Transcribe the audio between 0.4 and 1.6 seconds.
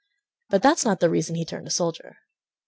But that's not the reason he